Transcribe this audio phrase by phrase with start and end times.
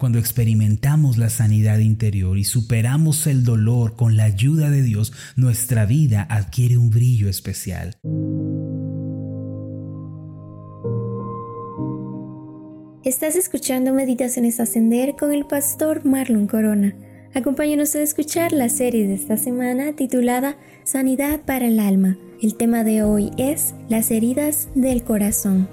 [0.00, 5.84] Cuando experimentamos la sanidad interior y superamos el dolor con la ayuda de Dios, nuestra
[5.84, 7.98] vida adquiere un brillo especial.
[13.04, 16.94] Estás escuchando Meditaciones Ascender con el pastor Marlon Corona.
[17.34, 22.16] Acompáñanos a escuchar la serie de esta semana titulada Sanidad para el alma.
[22.40, 25.68] El tema de hoy es las heridas del corazón.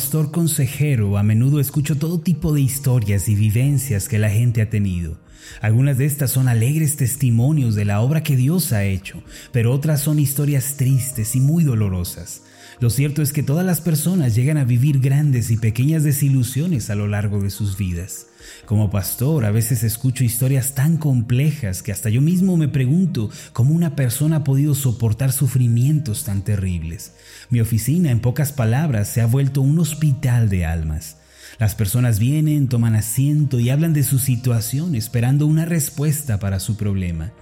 [0.00, 4.70] Pastor consejero, a menudo escucho todo tipo de historias y vivencias que la gente ha
[4.70, 5.18] tenido.
[5.60, 10.00] Algunas de estas son alegres testimonios de la obra que Dios ha hecho, pero otras
[10.00, 12.44] son historias tristes y muy dolorosas.
[12.80, 16.94] Lo cierto es que todas las personas llegan a vivir grandes y pequeñas desilusiones a
[16.94, 18.28] lo largo de sus vidas.
[18.64, 23.74] Como pastor, a veces escucho historias tan complejas que hasta yo mismo me pregunto cómo
[23.74, 27.12] una persona ha podido soportar sufrimientos tan terribles.
[27.50, 31.18] Mi oficina, en pocas palabras, se ha vuelto un hospital de almas.
[31.58, 36.78] Las personas vienen, toman asiento y hablan de su situación esperando una respuesta para su
[36.78, 37.32] problema.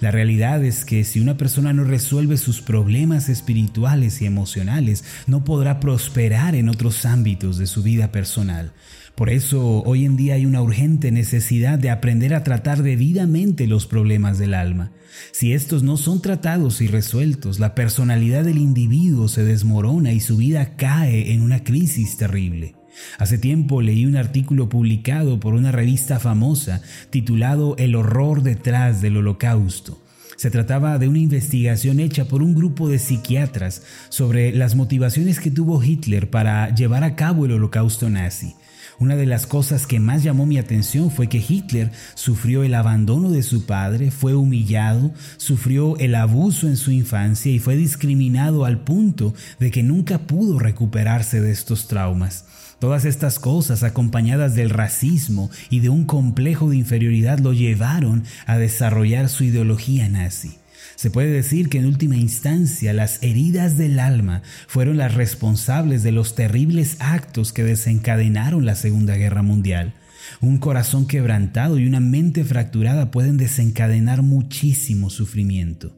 [0.00, 5.44] La realidad es que si una persona no resuelve sus problemas espirituales y emocionales, no
[5.44, 8.72] podrá prosperar en otros ámbitos de su vida personal.
[9.14, 13.86] Por eso hoy en día hay una urgente necesidad de aprender a tratar debidamente los
[13.86, 14.92] problemas del alma.
[15.32, 20.36] Si estos no son tratados y resueltos, la personalidad del individuo se desmorona y su
[20.36, 22.74] vida cae en una crisis terrible.
[23.18, 29.16] Hace tiempo leí un artículo publicado por una revista famosa titulado El horror detrás del
[29.16, 30.02] holocausto.
[30.36, 35.50] Se trataba de una investigación hecha por un grupo de psiquiatras sobre las motivaciones que
[35.50, 38.54] tuvo Hitler para llevar a cabo el holocausto nazi.
[38.98, 43.30] Una de las cosas que más llamó mi atención fue que Hitler sufrió el abandono
[43.30, 48.80] de su padre, fue humillado, sufrió el abuso en su infancia y fue discriminado al
[48.80, 52.46] punto de que nunca pudo recuperarse de estos traumas.
[52.78, 58.58] Todas estas cosas, acompañadas del racismo y de un complejo de inferioridad, lo llevaron a
[58.58, 60.58] desarrollar su ideología nazi.
[60.94, 66.12] Se puede decir que en última instancia las heridas del alma fueron las responsables de
[66.12, 69.94] los terribles actos que desencadenaron la Segunda Guerra Mundial.
[70.40, 75.94] Un corazón quebrantado y una mente fracturada pueden desencadenar muchísimo sufrimiento.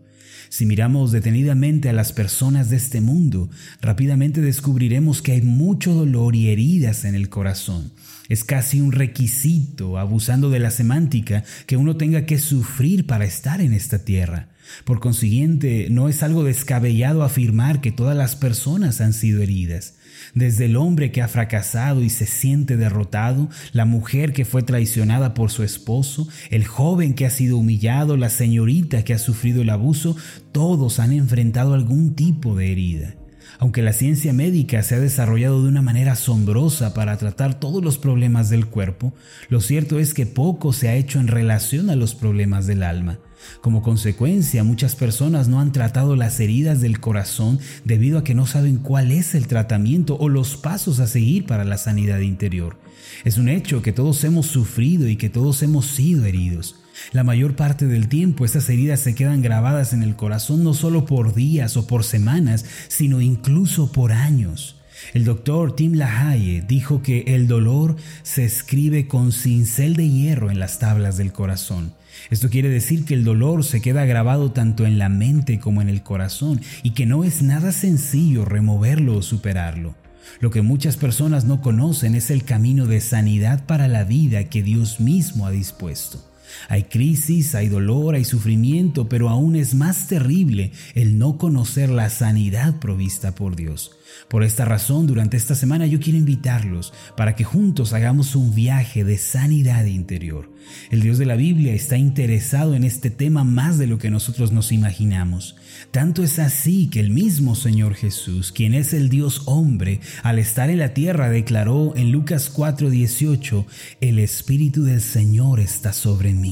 [0.48, 3.50] Si miramos detenidamente a las personas de este mundo,
[3.80, 7.92] rápidamente descubriremos que hay mucho dolor y heridas en el corazón.
[8.28, 13.60] Es casi un requisito, abusando de la semántica, que uno tenga que sufrir para estar
[13.60, 14.48] en esta tierra.
[14.84, 19.94] Por consiguiente, no es algo descabellado afirmar que todas las personas han sido heridas.
[20.34, 25.32] Desde el hombre que ha fracasado y se siente derrotado, la mujer que fue traicionada
[25.32, 29.70] por su esposo, el joven que ha sido humillado, la señorita que ha sufrido el
[29.70, 30.16] abuso,
[30.52, 33.14] todos han enfrentado algún tipo de herida.
[33.60, 37.98] Aunque la ciencia médica se ha desarrollado de una manera asombrosa para tratar todos los
[37.98, 39.12] problemas del cuerpo,
[39.48, 43.18] lo cierto es que poco se ha hecho en relación a los problemas del alma.
[43.60, 48.46] Como consecuencia, muchas personas no han tratado las heridas del corazón debido a que no
[48.46, 52.76] saben cuál es el tratamiento o los pasos a seguir para la sanidad interior.
[53.24, 56.76] Es un hecho que todos hemos sufrido y que todos hemos sido heridos.
[57.12, 61.04] La mayor parte del tiempo esas heridas se quedan grabadas en el corazón no solo
[61.04, 64.76] por días o por semanas, sino incluso por años.
[65.14, 70.58] El doctor Tim LaHaye dijo que el dolor se escribe con cincel de hierro en
[70.58, 71.94] las tablas del corazón.
[72.30, 75.88] Esto quiere decir que el dolor se queda grabado tanto en la mente como en
[75.88, 79.94] el corazón y que no es nada sencillo removerlo o superarlo.
[80.40, 84.62] Lo que muchas personas no conocen es el camino de sanidad para la vida que
[84.62, 86.27] Dios mismo ha dispuesto.
[86.68, 92.10] Hay crisis, hay dolor, hay sufrimiento, pero aún es más terrible el no conocer la
[92.10, 93.92] sanidad provista por Dios.
[94.28, 99.04] Por esta razón, durante esta semana yo quiero invitarlos para que juntos hagamos un viaje
[99.04, 100.50] de sanidad interior.
[100.90, 104.52] El Dios de la Biblia está interesado en este tema más de lo que nosotros
[104.52, 105.56] nos imaginamos.
[105.90, 110.68] Tanto es así que el mismo Señor Jesús, quien es el Dios hombre, al estar
[110.68, 113.64] en la tierra declaró en Lucas 4:18,
[114.00, 116.47] el Espíritu del Señor está sobre mí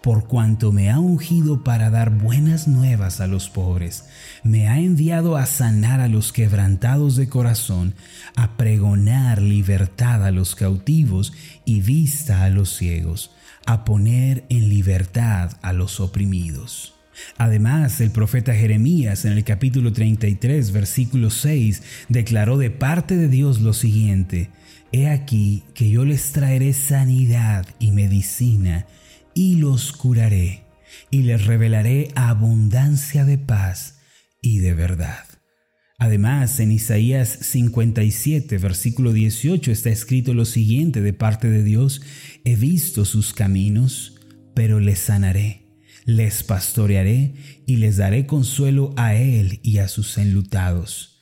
[0.00, 4.04] por cuanto me ha ungido para dar buenas nuevas a los pobres,
[4.42, 7.94] me ha enviado a sanar a los quebrantados de corazón,
[8.36, 11.32] a pregonar libertad a los cautivos
[11.64, 13.32] y vista a los ciegos,
[13.66, 16.94] a poner en libertad a los oprimidos.
[17.36, 23.60] Además, el profeta Jeremías en el capítulo 33, versículo 6, declaró de parte de Dios
[23.60, 24.50] lo siguiente,
[24.92, 28.86] He aquí que yo les traeré sanidad y medicina,
[29.34, 30.64] y los curaré,
[31.10, 33.98] y les revelaré abundancia de paz
[34.40, 35.24] y de verdad.
[35.98, 42.02] Además, en Isaías 57, versículo 18 está escrito lo siguiente de parte de Dios,
[42.44, 44.18] he visto sus caminos,
[44.52, 45.68] pero les sanaré,
[46.04, 47.34] les pastorearé
[47.66, 51.20] y les daré consuelo a él y a sus enlutados.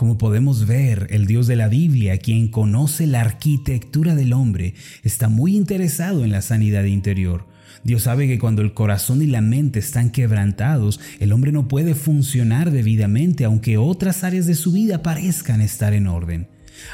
[0.00, 5.28] Como podemos ver, el Dios de la Biblia, quien conoce la arquitectura del hombre, está
[5.28, 7.49] muy interesado en la sanidad interior.
[7.84, 11.94] Dios sabe que cuando el corazón y la mente están quebrantados, el hombre no puede
[11.94, 16.48] funcionar debidamente aunque otras áreas de su vida parezcan estar en orden.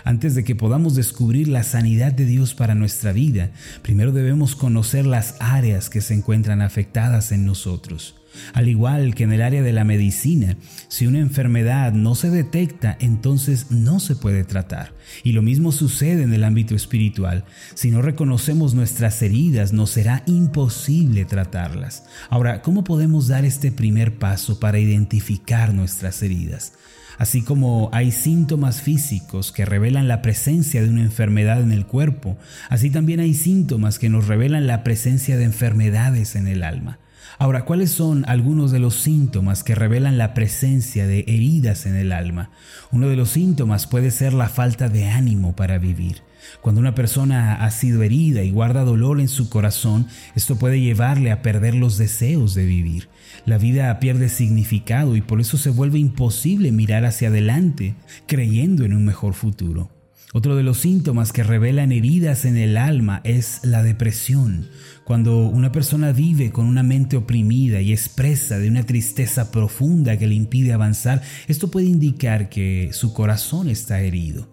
[0.04, 3.50] Antes de que podamos descubrir la sanidad de Dios para nuestra vida,
[3.82, 8.16] primero debemos conocer las áreas que se encuentran afectadas en nosotros.
[8.52, 10.56] Al igual que en el área de la medicina,
[10.88, 14.94] si una enfermedad no se detecta, entonces no se puede tratar.
[15.24, 17.44] Y lo mismo sucede en el ámbito espiritual.
[17.74, 22.04] Si no reconocemos nuestras heridas, nos será imposible tratarlas.
[22.30, 26.72] Ahora, ¿cómo podemos dar este primer paso para identificar nuestras heridas?
[27.18, 32.36] Así como hay síntomas físicos que revelan la presencia de una enfermedad en el cuerpo,
[32.68, 36.98] así también hay síntomas que nos revelan la presencia de enfermedades en el alma.
[37.38, 42.12] Ahora, ¿cuáles son algunos de los síntomas que revelan la presencia de heridas en el
[42.12, 42.50] alma?
[42.92, 46.22] Uno de los síntomas puede ser la falta de ánimo para vivir.
[46.62, 51.30] Cuando una persona ha sido herida y guarda dolor en su corazón, esto puede llevarle
[51.30, 53.08] a perder los deseos de vivir.
[53.44, 57.94] La vida pierde significado y por eso se vuelve imposible mirar hacia adelante
[58.26, 59.95] creyendo en un mejor futuro.
[60.36, 64.68] Otro de los síntomas que revelan heridas en el alma es la depresión.
[65.02, 70.26] Cuando una persona vive con una mente oprimida y expresa de una tristeza profunda que
[70.26, 74.46] le impide avanzar, esto puede indicar que su corazón está herido.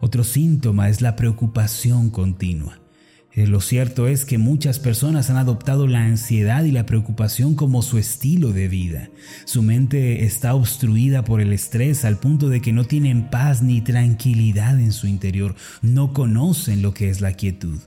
[0.00, 2.85] Otro síntoma es la preocupación continua.
[3.36, 7.82] Eh, lo cierto es que muchas personas han adoptado la ansiedad y la preocupación como
[7.82, 9.10] su estilo de vida.
[9.44, 13.82] Su mente está obstruida por el estrés al punto de que no tienen paz ni
[13.82, 17.78] tranquilidad en su interior, no conocen lo que es la quietud.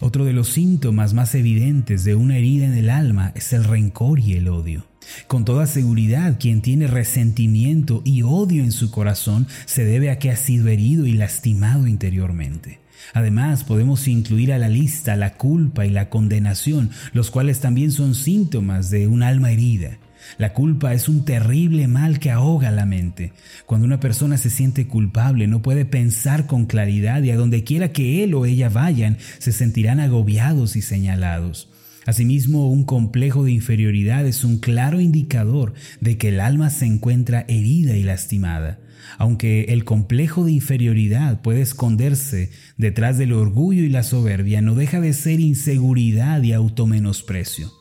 [0.00, 4.20] Otro de los síntomas más evidentes de una herida en el alma es el rencor
[4.20, 4.86] y el odio.
[5.26, 10.30] Con toda seguridad, quien tiene resentimiento y odio en su corazón se debe a que
[10.30, 12.83] ha sido herido y lastimado interiormente.
[13.12, 18.14] Además, podemos incluir a la lista la culpa y la condenación, los cuales también son
[18.14, 19.98] síntomas de un alma herida.
[20.38, 23.32] La culpa es un terrible mal que ahoga la mente.
[23.66, 27.92] Cuando una persona se siente culpable no puede pensar con claridad y a donde quiera
[27.92, 31.68] que él o ella vayan se sentirán agobiados y señalados.
[32.06, 37.46] Asimismo, un complejo de inferioridad es un claro indicador de que el alma se encuentra
[37.48, 38.78] herida y lastimada.
[39.18, 45.00] Aunque el complejo de inferioridad puede esconderse detrás del orgullo y la soberbia, no deja
[45.00, 47.72] de ser inseguridad y automenosprecio.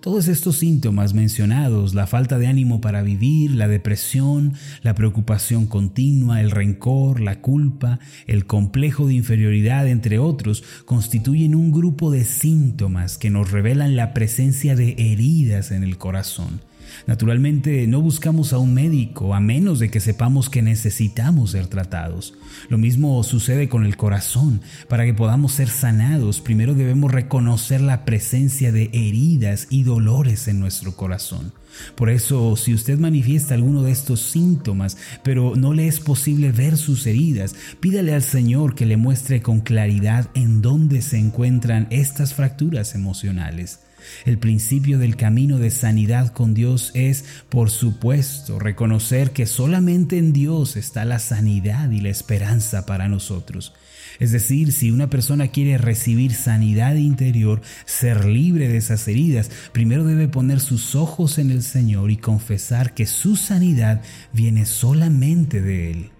[0.00, 6.40] Todos estos síntomas mencionados, la falta de ánimo para vivir, la depresión, la preocupación continua,
[6.40, 13.18] el rencor, la culpa, el complejo de inferioridad, entre otros, constituyen un grupo de síntomas
[13.18, 16.62] que nos revelan la presencia de heridas en el corazón.
[17.06, 22.34] Naturalmente no buscamos a un médico a menos de que sepamos que necesitamos ser tratados.
[22.68, 24.60] Lo mismo sucede con el corazón.
[24.88, 30.60] Para que podamos ser sanados, primero debemos reconocer la presencia de heridas y dolores en
[30.60, 31.52] nuestro corazón.
[31.94, 36.76] Por eso, si usted manifiesta alguno de estos síntomas, pero no le es posible ver
[36.76, 42.34] sus heridas, pídale al Señor que le muestre con claridad en dónde se encuentran estas
[42.34, 43.80] fracturas emocionales.
[44.24, 50.32] El principio del camino de sanidad con Dios es, por supuesto, reconocer que solamente en
[50.32, 53.72] Dios está la sanidad y la esperanza para nosotros.
[54.18, 60.04] Es decir, si una persona quiere recibir sanidad interior, ser libre de esas heridas, primero
[60.04, 64.02] debe poner sus ojos en el Señor y confesar que su sanidad
[64.32, 66.10] viene solamente de Él.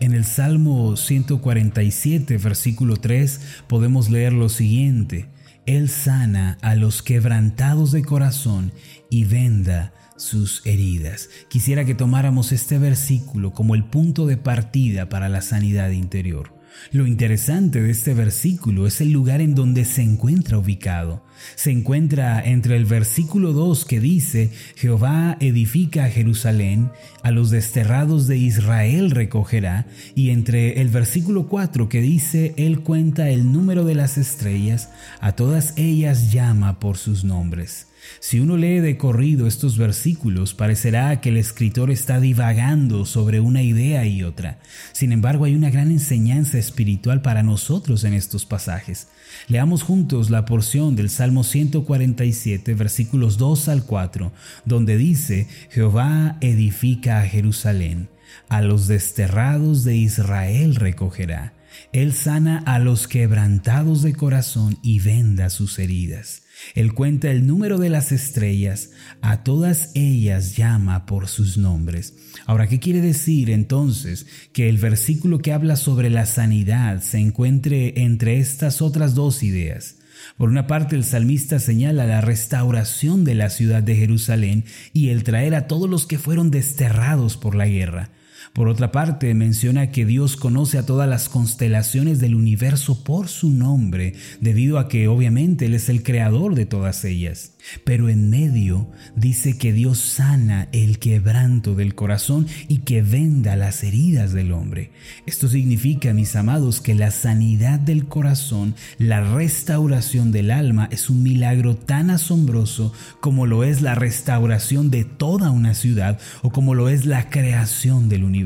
[0.00, 5.28] En el Salmo 147, versículo 3, podemos leer lo siguiente.
[5.66, 8.72] Él sana a los quebrantados de corazón
[9.10, 11.28] y venda sus heridas.
[11.48, 16.55] Quisiera que tomáramos este versículo como el punto de partida para la sanidad interior.
[16.92, 21.22] Lo interesante de este versículo es el lugar en donde se encuentra ubicado.
[21.54, 26.90] Se encuentra entre el versículo 2 que dice, Jehová edifica a Jerusalén,
[27.22, 33.28] a los desterrados de Israel recogerá, y entre el versículo 4 que dice, Él cuenta
[33.28, 34.90] el número de las estrellas,
[35.20, 37.88] a todas ellas llama por sus nombres.
[38.20, 43.62] Si uno lee de corrido estos versículos, parecerá que el escritor está divagando sobre una
[43.62, 44.58] idea y otra.
[44.92, 49.08] Sin embargo, hay una gran enseñanza espiritual para nosotros en estos pasajes.
[49.48, 54.32] Leamos juntos la porción del Salmo 147, versículos 2 al 4,
[54.64, 58.08] donde dice, Jehová edifica a Jerusalén,
[58.48, 61.52] a los desterrados de Israel recogerá.
[61.92, 66.42] Él sana a los quebrantados de corazón y venda sus heridas.
[66.74, 72.14] Él cuenta el número de las estrellas, a todas ellas llama por sus nombres.
[72.46, 78.02] Ahora, ¿qué quiere decir entonces que el versículo que habla sobre la sanidad se encuentre
[78.02, 79.96] entre estas otras dos ideas?
[80.36, 85.24] Por una parte, el salmista señala la restauración de la ciudad de Jerusalén y el
[85.24, 88.10] traer a todos los que fueron desterrados por la guerra.
[88.56, 93.50] Por otra parte, menciona que Dios conoce a todas las constelaciones del universo por su
[93.50, 97.52] nombre, debido a que obviamente Él es el creador de todas ellas.
[97.84, 103.84] Pero en medio dice que Dios sana el quebranto del corazón y que venda las
[103.84, 104.90] heridas del hombre.
[105.26, 111.22] Esto significa, mis amados, que la sanidad del corazón, la restauración del alma es un
[111.22, 116.88] milagro tan asombroso como lo es la restauración de toda una ciudad o como lo
[116.88, 118.45] es la creación del universo.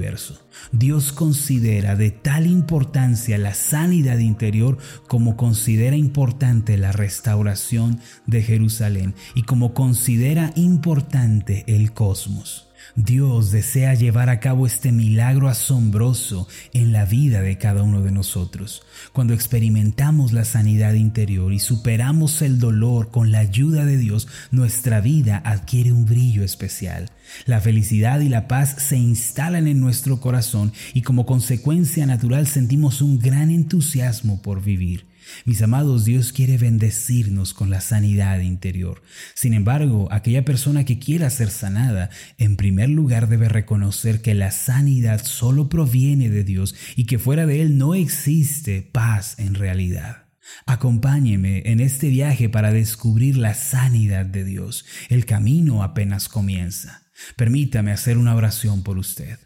[0.73, 4.78] Dios considera de tal importancia la sanidad interior
[5.09, 12.71] como considera importante la restauración de Jerusalén y como considera importante el cosmos.
[12.97, 18.11] Dios desea llevar a cabo este milagro asombroso en la vida de cada uno de
[18.11, 18.83] nosotros.
[19.12, 25.00] Cuando experimentamos la sanidad interior y superamos el dolor con la ayuda de Dios, nuestra
[25.00, 27.11] vida adquiere un brillo especial.
[27.47, 33.03] La felicidad y la paz se instalan en nuestro corazón y como consecuencia natural sentimos
[33.03, 35.07] un gran entusiasmo por vivir.
[35.45, 39.03] Mis amados, Dios quiere bendecirnos con la sanidad interior.
[39.35, 44.51] Sin embargo, aquella persona que quiera ser sanada, en primer lugar debe reconocer que la
[44.51, 50.30] sanidad solo proviene de Dios y que fuera de Él no existe paz en realidad.
[50.66, 54.85] Acompáñeme en este viaje para descubrir la sanidad de Dios.
[55.09, 57.02] El camino apenas comienza.
[57.37, 59.38] Permítame hacer una oración por usted.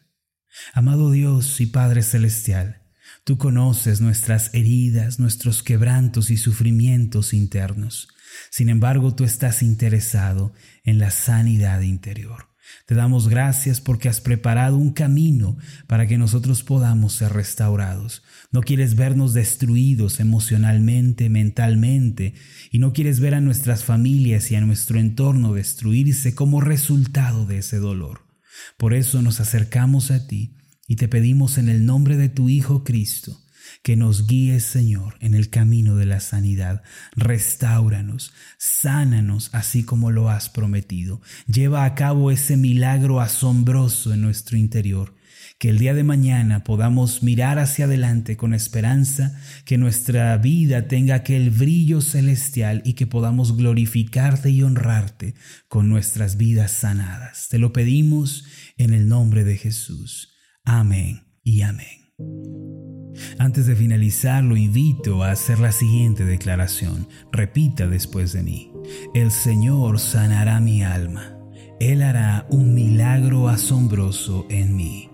[0.73, 2.85] Amado Dios y Padre Celestial,
[3.25, 8.09] Tú conoces nuestras heridas, nuestros quebrantos y sufrimientos internos.
[8.51, 10.53] Sin embargo, tú estás interesado
[10.85, 12.54] en la sanidad interior.
[12.87, 15.57] Te damos gracias porque has preparado un camino
[15.87, 18.23] para que nosotros podamos ser restaurados.
[18.53, 22.35] No quieres vernos destruidos emocionalmente, mentalmente,
[22.71, 27.59] y no quieres ver a nuestras familias y a nuestro entorno destruirse como resultado de
[27.59, 28.27] ese dolor.
[28.77, 30.57] Por eso nos acercamos a ti
[30.87, 33.41] y te pedimos en el nombre de tu Hijo Cristo,
[33.83, 36.83] que nos guíes, Señor, en el camino de la sanidad.
[37.17, 41.21] Restáuranos, sánanos así como lo has prometido.
[41.47, 45.15] Lleva a cabo ese milagro asombroso en nuestro interior.
[45.59, 51.15] Que el día de mañana podamos mirar hacia adelante con esperanza, que nuestra vida tenga
[51.15, 55.35] aquel brillo celestial y que podamos glorificarte y honrarte
[55.69, 57.49] con nuestras vidas sanadas.
[57.49, 58.45] Te lo pedimos
[58.77, 60.35] en el nombre de Jesús.
[60.65, 63.04] Amén y amén.
[63.39, 67.09] Antes de finalizar, lo invito a hacer la siguiente declaración.
[67.33, 68.73] Repita después de mí.
[69.15, 71.37] El Señor sanará mi alma.
[71.81, 75.14] Él hará un milagro asombroso en mí.